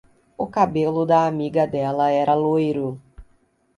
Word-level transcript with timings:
O 0.35 0.45
cabelo 0.55 1.03
da 1.11 1.27
amiga 1.31 1.65
dela 1.73 2.07
era 2.09 2.33
loiro. 2.33 2.99